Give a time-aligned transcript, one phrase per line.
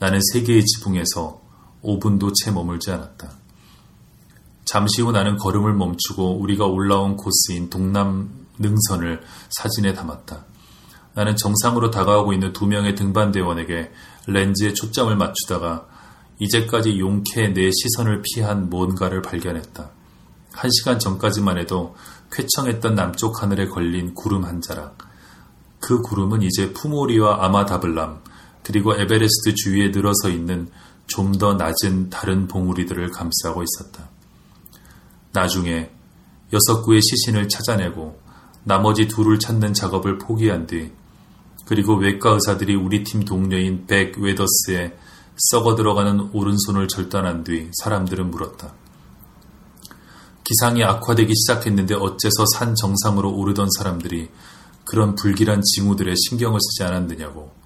[0.00, 1.40] 나는 세계의 지붕에서
[1.84, 3.30] 5분도 채 머물지 않았다.
[4.64, 10.46] 잠시 후 나는 걸음을 멈추고 우리가 올라온 코스인 동남 능선을 사진에 담았다.
[11.14, 13.92] 나는 정상으로 다가오고 있는 두 명의 등반대원에게
[14.26, 15.86] 렌즈에 초점을 맞추다가
[16.38, 19.90] 이제까지 용케 내 시선을 피한 뭔가를 발견했다.
[20.52, 21.94] 한 시간 전까지만 해도
[22.32, 24.96] 쾌청했던 남쪽 하늘에 걸린 구름 한 자락.
[25.78, 28.22] 그 구름은 이제 푸모리와 아마다블람,
[28.62, 30.68] 그리고 에베레스트 주위에 늘어서 있는
[31.06, 34.08] 좀 더 낮은 다른 봉우리들을 감싸고 있었다.
[35.32, 35.90] 나중에
[36.52, 38.20] 여섯 구의 시신을 찾아내고
[38.64, 40.92] 나머지 둘을 찾는 작업을 포기한 뒤
[41.66, 44.96] 그리고 외과 의사들이 우리 팀 동료인 백 웨더스의
[45.50, 48.74] 썩어 들어가는 오른손을 절단한 뒤 사람들은 물었다.
[50.44, 54.28] 기상이 악화되기 시작했는데 어째서 산 정상으로 오르던 사람들이
[54.84, 57.59] 그런 불길한 징후들에 신경을 쓰지 않았느냐고.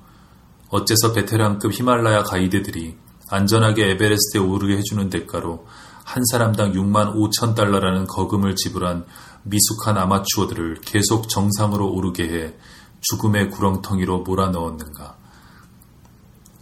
[0.75, 2.97] 어째서 베테랑급 히말라야 가이드들이
[3.29, 5.69] 안전하게 에베레스트에 오르게 해주는 대가로
[6.03, 9.07] 한 사람당 6만 5천 달러라는 거금을 지불한
[9.45, 12.55] 미숙한 아마추어들을 계속 정상으로 오르게 해
[13.03, 15.17] 죽음의 구렁텅이로 몰아넣었는가.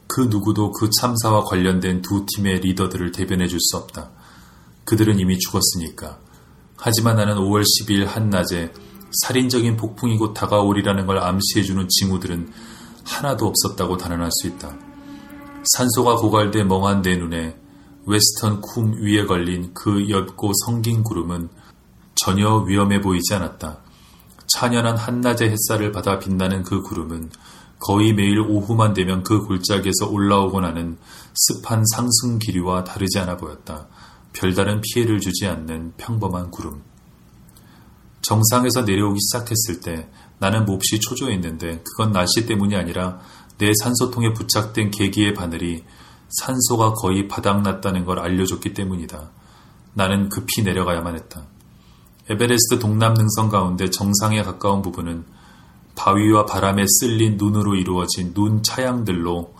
[0.09, 4.11] 그 누구도 그 참사와 관련된 두 팀의 리더들을 대변해 줄 수 없다.
[4.85, 6.19] 그들은 이미 죽었으니까.
[6.77, 8.75] 하지만 나는 5월 12일 한낮에
[9.23, 12.53] 살인적인 폭풍이 곧 다가오리라는 걸 암시해주는 징후들은
[13.05, 14.75] 하나도 없었다고 단언할 수 있다.
[15.65, 17.57] 산소가 고갈돼 멍한 내 눈에
[18.05, 21.49] 웨스턴 쿰 위에 걸린 그 옅고 성긴 구름은
[22.15, 23.79] 전혀 위험해 보이지 않았다.
[24.49, 27.31] 찬연한 한낮의 햇살을 받아 빛나는 그 구름은
[27.79, 30.99] 거의 매일 오후만 되면 그 골짜기에서 올라오곤 하는
[31.35, 33.89] 습한 상승 기류와 다르지 않아 보였다.
[34.33, 36.83] 별다른 피해를 주지 않는 평범한 구름.
[38.23, 40.09] 정상에서 내려오기 시작했을 때
[40.43, 43.21] 나는 몹시 초조했는데 그건 날씨 때문이 아니라
[43.59, 45.85] 내 산소통에 부착된 계기의 바늘이
[46.31, 49.31] 산소가 거의 바닥났다는 걸 알려줬기 때문이다.
[49.95, 51.45] 나는 급히 내려가야만 했다.
[52.29, 55.25] 에베레스트 동남 능선 가운데 정상에 가까운 부분은
[55.95, 59.55] 바위와 바람에 쓸린 눈으로 이루어진 눈 차양들로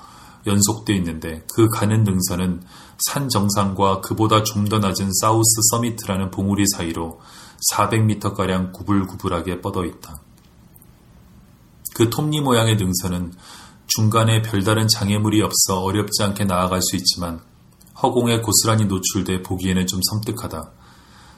[0.49, 2.65] 연속되어 있는데 그 가는 능선은
[3.07, 7.21] 산 정상과 그보다 좀 더 낮은 사우스 서미트라는 봉우리 사이로
[7.73, 10.21] 400m가량 구불구불하게 뻗어 있다.
[11.95, 13.33] 그 톱니 모양의 능선은
[13.87, 17.41] 중간에 별다른 장애물이 없어 어렵지 않게 나아갈 수 있지만
[18.03, 20.73] 허공에 고스란히 노출돼 보기에는 좀 섬뜩하다.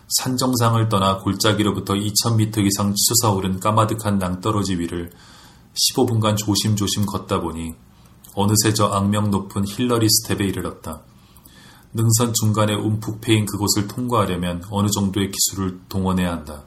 [0.08, 5.10] 산 정상을 떠나 골짜기로부터 2000m 이상 솟아오른 까마득한 낭떠러지 위를
[5.74, 7.74] 15분간 조심조심 걷다 보니
[8.34, 11.02] 어느새 저 악명 높은 힐러리 스텝에 이르렀다.
[11.92, 16.64] 능선 중간에 움푹 패인 그곳을 통과하려면 어느 정도의 기술을 동원해야 한다.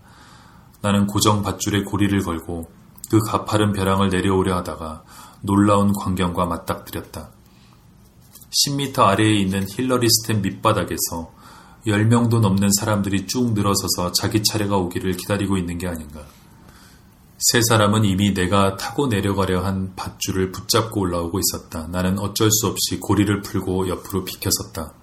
[0.81, 2.76] 나는 고정 밧줄에 고리를 걸고
[3.09, 5.03] 그 가파른 벼랑을 내려오려 하다가
[5.41, 7.31] 놀라운 광경과 맞닥뜨렸다.
[8.66, 11.31] 10m 아래에 있는 힐러리 스텝 밑바닥에서
[11.85, 16.25] 10명도 넘는 사람들이 쭉 늘어서서 자기 차례가 오기를 기다리고 있는 게 아닌가.
[17.40, 21.88] 세 사람은 이미 내가 타고 내려가려 한 밧줄을 붙잡고 올라오고 있었다.
[21.88, 24.94] 나는 어쩔 수 없이 고리를 풀고 옆으로 비켜섰다.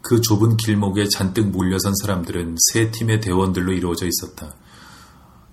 [0.00, 4.54] 그 좁은 길목에 잔뜩 몰려선 사람들은 세 팀의 대원들로 이루어져 있었다.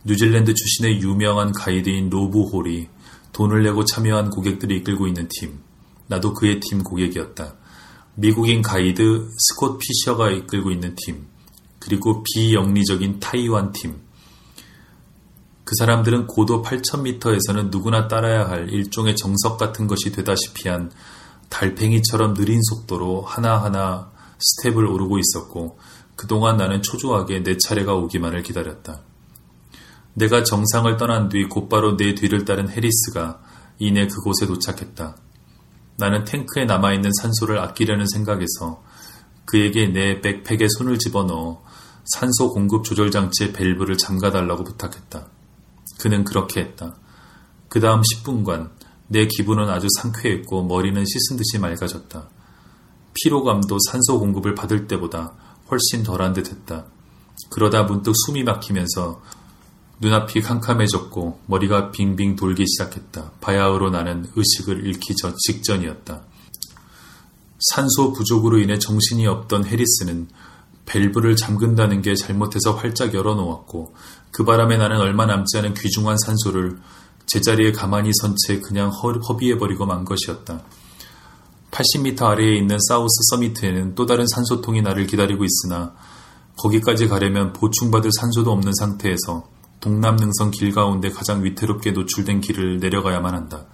[0.05, 2.87] 뉴질랜드 출신의 유명한 가이드인 로브 홀이
[3.33, 5.59] 돈을 내고 참여한 고객들을 이끌고 있는 팀.
[6.07, 7.55] 나도 그의 팀 고객이었다.
[8.15, 11.27] 미국인 가이드 스콧 피셔가 이끌고 있는 팀.
[11.79, 14.01] 그리고 비영리적인 타이완 팀.
[15.63, 20.91] 그 사람들은 고도 8,000m에서는 누구나 따라야 할 일종의 정석 같은 것이 되다시피 한
[21.49, 25.77] 달팽이처럼 느린 속도로 하나하나 스텝을 오르고 있었고
[26.15, 29.08] 그동안 나는 초조하게 내 차례가 오기만을 기다렸다.
[30.19, 33.39] 내가 정상을 떠난 뒤 곧바로 내 뒤를 따른 해리스가
[33.79, 35.15] 이내 그곳에 도착했다.
[35.97, 38.83] 나는 탱크에 남아있는 산소를 아끼려는 생각에서
[39.45, 41.63] 그에게 내 백팩에 손을 집어넣어
[42.03, 45.27] 산소 공급 조절 장치의 밸브를 잠가달라고 부탁했다.
[46.01, 46.95] 그는 그렇게 했다.
[47.69, 48.71] 그 다음 10분간
[49.07, 52.29] 내 기분은 아주 상쾌했고 머리는 씻은 듯이 맑아졌다.
[53.13, 55.33] 피로감도 산소 공급을 받을 때보다
[55.71, 56.87] 훨씬 덜한 듯 했다.
[57.49, 59.21] 그러다 문득 숨이 막히면서
[60.01, 63.31] 눈앞이 캄캄해졌고 머리가 빙빙 돌기 시작했다.
[63.41, 66.21] 바야흐로 나는 의식을 잃기 전 직전이었다.
[67.59, 70.29] 산소 부족으로 인해 정신이 없던 해리스는
[70.85, 73.93] 밸브를 잠근다는 게 잘못해서 활짝 열어놓았고
[74.31, 76.79] 그 바람에 나는 얼마 남지 않은 귀중한 산소를
[77.27, 80.63] 제자리에 가만히 선 채 그냥 허비해버리고 만 것이었다.
[81.71, 85.93] 80m 아래에 있는 사우스 서미트에는 또 다른 산소통이 나를 기다리고 있으나
[86.57, 89.47] 거기까지 가려면 보충받을 산소도 없는 상태에서
[89.79, 93.65] 동남능선 길 가운데 가장 위태롭게 노출된 길을 내려가야만 한다.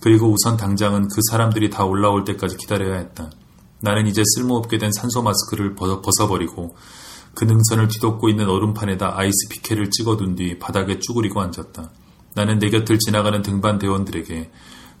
[0.00, 3.30] 그리고 우선 당장은 그 사람들이 다 올라올 때까지 기다려야 했다.
[3.80, 6.76] 나는 이제 쓸모없게 된 산소 마스크를 벗어버리고
[7.34, 11.90] 그 능선을 뒤덮고 있는 얼음판에다 아이스 피케를 찍어둔 뒤 바닥에 쭈그리고 앉았다.
[12.34, 14.50] 나는 내 곁을 지나가는 등반 대원들에게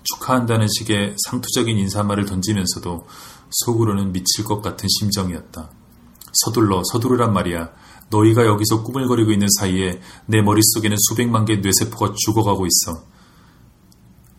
[0.04, 3.06] 축하한다는 식의 상투적인 인사말을 던지면서도
[3.50, 5.70] 속으로는 미칠 것 같은 심정이었다.
[6.32, 7.70] 서둘러 서두르란 말이야.
[8.10, 13.04] 너희가 여기서 꾸물거리고 있는 사이에 내 머릿속에는 수백만 개의 뇌세포가 죽어가고 있어.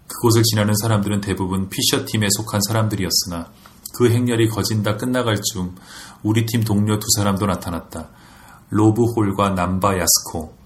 [0.07, 3.51] 그곳을 지나는 사람들은 대부분 피셔팀에 속한 사람들이었으나
[3.95, 5.75] 그 행렬이 거진다 끝나갈 즈음
[6.23, 8.09] 우리 팀 동료 두 사람도 나타났다.
[8.69, 10.57] 로브 홀과 남바 야스코.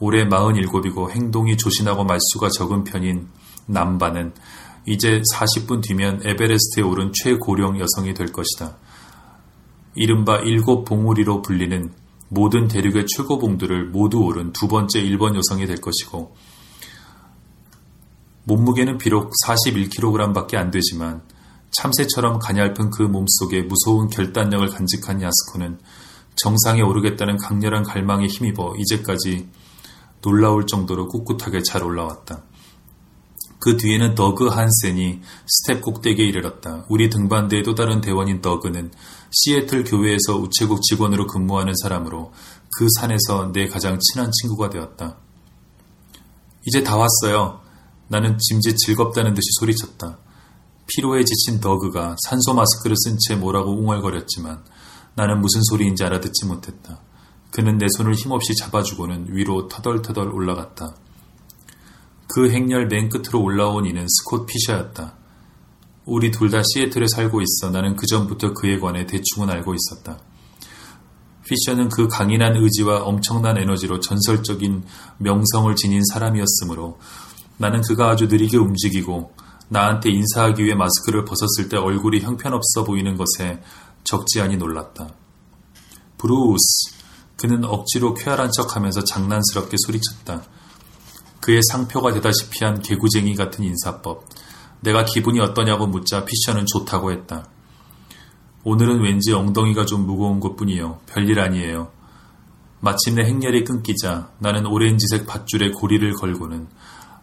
[0.00, 3.28] 올해 47이고 행동이 조신하고 말수가 적은 편인
[3.66, 4.32] 남바는
[4.86, 8.76] 이제 40분 뒤면 에베레스트에 오른 최고령 여성이 될 것이다.
[9.94, 11.92] 이른바 일곱 봉우리로 불리는
[12.28, 16.34] 모든 대륙의 최고봉들을 모두 오른 두 번째 일본 여성이 될 것이고
[18.44, 21.22] 몸무게는 비록 41kg 밖에 안 되지만
[21.72, 25.78] 참새처럼 가냘픈 그 몸속에 무서운 결단력을 간직한 야스코는
[26.36, 29.48] 정상에 오르겠다는 강렬한 갈망에 힘입어 이제까지
[30.22, 32.44] 놀라울 정도로 꿋꿋하게 잘 올라왔다.
[33.58, 36.86] 그 뒤에는 더그 한센이 스텝 꼭대기에 이르렀다.
[36.88, 38.90] 우리 등반대의 또 다른 대원인 더그는
[39.30, 42.32] 시애틀 교외에서 우체국 직원으로 근무하는 사람으로
[42.76, 45.16] 그 산에서 내 가장 친한 친구가 되었다.
[46.66, 47.60] 이제 다 왔어요.
[48.08, 50.18] 나는 짐짓 즐겁다는 듯이 소리쳤다.
[50.86, 54.64] 피로에 지친 더그가 산소 마스크를 쓴 채 뭐라고 웅얼거렸지만
[55.14, 57.00] 나는 무슨 소리인지 알아듣지 못했다.
[57.50, 60.94] 그는 내 손을 힘없이 잡아주고는 위로 터덜터덜 올라갔다.
[62.28, 65.19] 그 행렬 맨 끝으로 올라온 이는 스콧 피셔였다.
[66.10, 70.18] 우리 둘 다 시애틀에 살고 있어 나는 그 전부터 그에 관해 대충은 알고 있었다.
[71.46, 74.82] 피셔는 그 강인한 의지와 엄청난 에너지로 전설적인
[75.18, 76.98] 명성을 지닌 사람이었으므로
[77.58, 79.32] 나는 그가 아주 느리게 움직이고
[79.68, 83.62] 나한테 인사하기 위해 마스크를 벗었을 때 얼굴이 형편없어 보이는 것에
[84.02, 85.10] 적지 않이 놀랐다.
[86.18, 86.98] 브루스!
[87.36, 90.42] 그는 억지로 쾌활한 척 하면서 장난스럽게 소리쳤다.
[91.40, 94.24] 그의 상표가 되다시피 한 개구쟁이 같은 인사법.
[94.80, 97.46] 내가 기분이 어떠냐고 묻자 피셔는 좋다고 했다.
[98.64, 101.00] 오늘은 왠지 엉덩이가 좀 무거운 것 뿐이요.
[101.06, 101.90] 별일 아니에요.
[102.80, 106.68] 마침내 행렬이 끊기자 나는 오렌지색 밧줄에 고리를 걸고는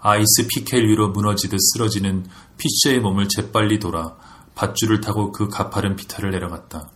[0.02, 2.28] 아이스 피켈 위로 무너지듯 쓰러지는
[2.58, 4.16] 피셔의 몸을 재빨리 돌아
[4.56, 6.92] 밧줄을 타고 그 가파른 비탈을 내려갔다.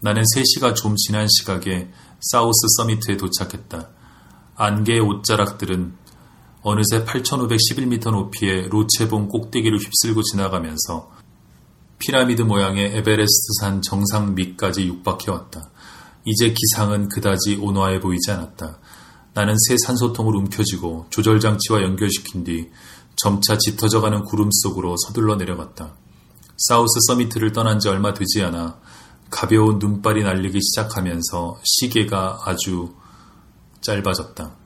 [0.00, 1.90] 나는 3시가 좀 지난 시각에
[2.20, 3.88] 사우스 서미트에 도착했다.
[4.56, 5.94] 안개의 옷자락들은
[6.62, 11.10] 어느새 8,511m 높이의 로체봉 꼭대기를 휩쓸고 지나가면서
[11.98, 15.70] 피라미드 모양의 에베레스트산 정상 밑까지 육박해왔다.
[16.24, 18.78] 이제 기상은 그다지 온화해 보이지 않았다.
[19.34, 22.70] 나는 새 산소통을 움켜쥐고 조절장치와 연결시킨 뒤
[23.16, 25.94] 점차 짙어져가는 구름 속으로 서둘러 내려갔다.
[26.58, 28.78] 사우스 서미트를 떠난 지 얼마 되지 않아
[29.30, 32.94] 가벼운 눈발이 날리기 시작하면서 시계가 아주
[33.80, 34.61] 짧아졌다.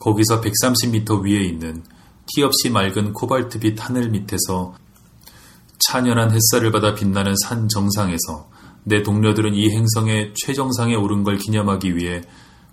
[0.00, 1.84] 거기서 130m 위에 있는
[2.26, 4.74] 티 없이 맑은 코발트빛 하늘 밑에서
[5.78, 8.50] 찬연한 햇살을 받아 빛나는 산 정상에서
[8.84, 12.22] 내 동료들은 이 행성의 최정상에 오른 걸 기념하기 위해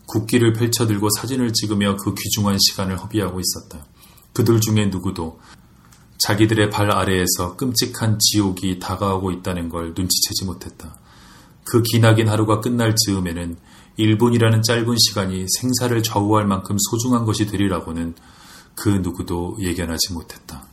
[0.08, 3.86] 국기를 펼쳐들고 사진을 찍으며 그 귀중한 시간을 허비하고 있었다.
[4.34, 5.40] 그들 중에 누구도
[6.20, 10.96] 자기들의 발 아래에서 끔찍한 지옥이 다가오고 있다는 걸 눈치채지 못했다.
[11.70, 13.58] 그 기나긴 하루가 끝날 즈음에는
[14.00, 18.16] 1분이라는 짧은 시간이 생사를 좌우할 만큼 소중한 것이 되리라고는
[18.74, 20.66] 그 누구도 예견하지 못했다.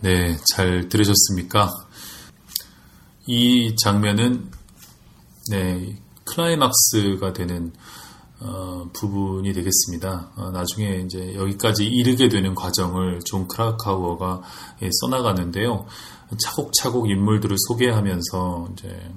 [0.00, 1.70] 네, 잘 들으셨습니까?
[3.26, 4.50] 이 장면은
[5.50, 5.98] 네,
[6.34, 7.72] 클라이막스가 되는
[8.40, 10.32] 어, 부분이 되겠습니다.
[10.36, 14.42] 어, 나중에 이제 여기까지 이르게 되는 과정을 존 크라카우어가
[14.82, 15.86] 예, 써나가는데요.
[16.38, 19.12] 차곡차곡 인물들을 소개하면서 이제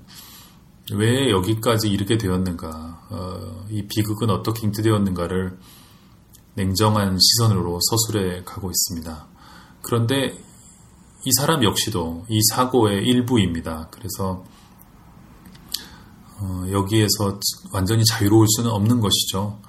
[0.93, 5.57] 왜 여기까지 이르게 되었는가, 어, 이 비극은 어떻게 잉태되었는가를
[6.53, 9.27] 냉정한 시선으로 서술해 가고 있습니다.
[9.81, 10.37] 그런데
[11.25, 13.89] 이 사람 역시도 이 사고의 일부입니다.
[13.91, 14.56] 그래서 어,
[16.71, 17.39] 여기에서
[17.71, 19.59] 완전히 자유로울 수는 없는 것이죠.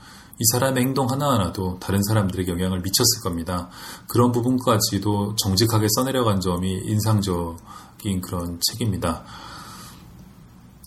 [0.41, 3.69] 이 사람의 행동 하나하나도 다른 사람들에게 영향을 미쳤을 겁니다.
[4.07, 9.25] 그런 부분까지도 정직하게 써내려간 점이 인상적인 그런 책입니다.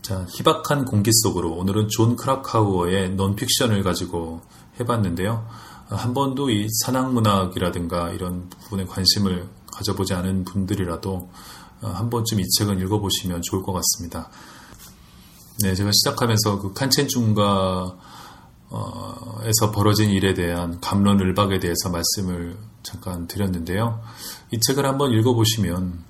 [0.02, 4.42] 자, 희박한 공기 속으로 오늘은 존 크라카우어의 논픽션을 가지고
[4.80, 5.46] 해봤는데요.
[5.90, 11.30] 한 번도 이 산악문학이라든가 이런 부분에 관심을 가져보지 않은 분들이라도
[11.82, 14.30] 어, 한 번쯤 이 책은 읽어보시면 좋을 것 같습니다.
[15.64, 17.98] 네, 제가 시작하면서 그 칸첸중가
[19.44, 24.02] 에서 벌어진 일에 대한 감론을박에 대해서 말씀을 잠깐 드렸는데요.
[24.52, 26.04] 이 책을 한번 읽어보시면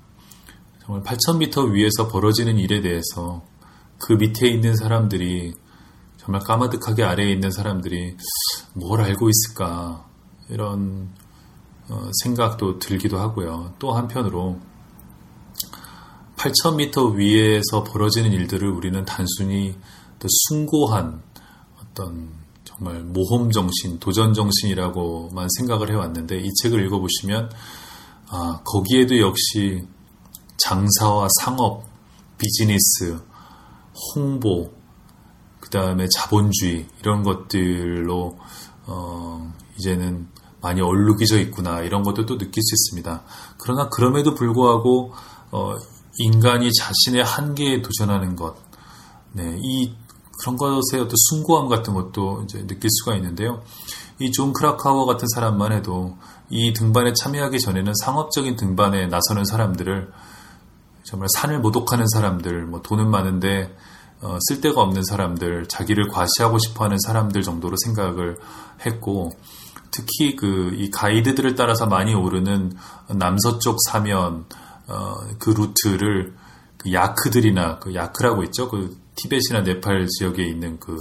[0.84, 3.42] 정말 8,000m 위에서 벌어지는 일에 대해서
[3.98, 5.54] 그 밑에 있는 사람들이
[6.18, 8.16] 정말 까마득하게 아래에 있는 사람들이
[8.74, 10.06] 뭘 알고 있을까
[10.48, 11.10] 이런
[11.88, 13.74] 어, 생각도 들기도 하고요.
[13.78, 14.60] 또 한편으로
[16.42, 19.76] 8,000m 위에서 벌어지는 일들을 우리는 단순히
[20.18, 21.22] 또 숭고한
[21.80, 22.30] 어떤
[22.64, 27.50] 정말 모험 정신, 도전 정신이라고만 생각을 해왔는데 이 책을 읽어보시면
[28.28, 29.86] 아, 거기에도 역시
[30.56, 31.84] 장사와 상업,
[32.38, 33.20] 비즈니스,
[34.14, 34.72] 홍보,
[35.60, 38.36] 그 다음에 자본주의 이런 것들로
[38.86, 40.28] 어, 이제는
[40.60, 43.22] 많이 얼룩이져 있구나 이런 것도 또 느낄 수 있습니다.
[43.58, 45.12] 그러나 그럼에도 불구하고
[45.52, 45.76] 어,
[46.18, 48.56] 인간이 자신의 한계에 도전하는 것,
[49.32, 49.94] 네, 이
[50.40, 53.62] 그런 것의 어떤 숭고함 같은 것도 이제 느낄 수가 있는데요.
[54.20, 56.16] 이 존 크라카우어 같은 사람만 해도
[56.50, 60.12] 이 등반에 참여하기 전에는 상업적인 등반에 나서는 사람들을
[61.02, 63.74] 정말 산을 모독하는 사람들, 뭐 돈은 많은데
[64.20, 68.38] 어, 쓸데가 없는 사람들, 자기를 과시하고 싶어하는 사람들 정도로 생각을
[68.86, 69.32] 했고
[69.90, 72.72] 특히 그 이 가이드들을 따라서 많이 오르는
[73.16, 74.44] 남서쪽 사면
[74.86, 76.34] 어, 그 루트를
[76.76, 78.68] 그 야크들이나 그 야크라고 있죠.
[78.68, 80.96] 그 티벳이나 네팔 지역에 있는 그,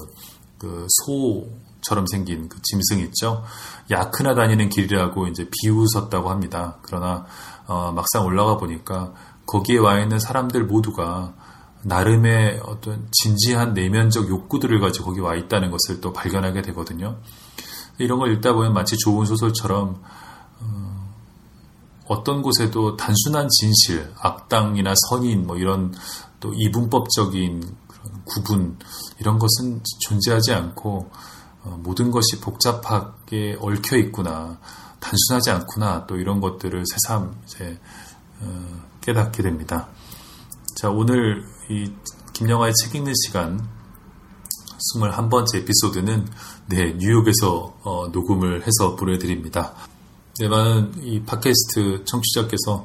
[0.57, 3.43] 그 소처럼 생긴 그 짐승 있죠.
[3.89, 6.77] 야크나 다니는 길이라고 이제 비웃었다고 합니다.
[6.83, 7.25] 그러나
[7.67, 9.13] 어, 막상 올라가 보니까
[9.45, 11.33] 거기에 와 있는 사람들 모두가
[11.83, 17.17] 나름의 어떤 진지한 내면적 욕구들을 가지고 거기 와 있다는 것을 또 발견하게 되거든요.
[17.97, 20.01] 이런 걸 읽다 보면 마치 좋은 소설처럼
[22.12, 25.94] 어, 떤 곳에도 단순한 진실, 악당이나 선인 뭐 이런
[26.41, 27.74] 또 이분법적인
[28.25, 28.77] 구분
[29.18, 31.10] 이런 것은 존재하지 않고
[31.63, 34.60] 어, 모든 것이 복잡하게 얽혀 있구나
[35.00, 37.80] 단순하지 않구나 또 이런 것들을 새삼 이제
[38.41, 39.88] 어, 깨닫게 됩니다.
[40.75, 41.94] 자, 오늘 이
[42.34, 43.65] 김영하의 책 읽는 시간
[44.98, 46.27] 21번째 에피소드는
[46.65, 49.74] 네, 뉴욕에서 어, 녹음을 해서 보내드립니다.
[50.41, 52.83] 네, 많은 이 팟캐스트 청취자께서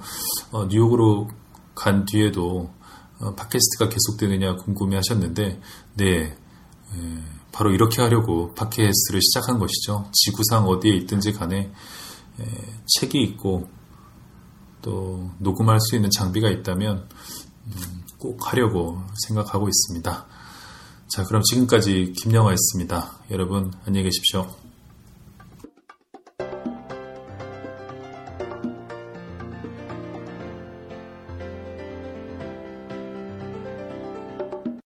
[0.53, 1.31] 어, 뉴욕으로
[1.75, 2.71] 간 뒤에도
[3.19, 5.59] 어, 팟캐스트가 계속되느냐 궁금해 하셨는데,
[5.95, 6.37] 네, 에,
[7.53, 10.05] 바로 이렇게 하려고 팟캐스트를 시작한 것이죠.
[10.13, 11.73] 지구상 어디에 있든지 간에
[12.41, 12.45] 에,
[12.99, 13.71] 책이 있고
[14.83, 17.09] 또 녹음할 수 있는 장비가 있다면
[17.69, 20.27] 음, 꼭 하려고 생각하고 있습니다.
[21.09, 23.13] 자, 그럼 지금까지 김영화였습니다.
[23.31, 24.66] 여러분 안녕히 계십시오.